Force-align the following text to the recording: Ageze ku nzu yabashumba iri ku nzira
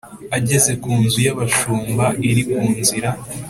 Ageze 0.37 0.71
ku 0.81 0.91
nzu 1.01 1.19
yabashumba 1.27 2.05
iri 2.29 2.43
ku 2.51 2.63
nzira 2.77 3.09